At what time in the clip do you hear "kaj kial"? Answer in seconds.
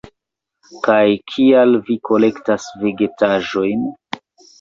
0.85-1.77